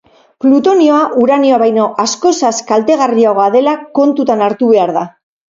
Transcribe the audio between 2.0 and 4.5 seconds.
askozaz kaltegarriagoa dela kontutan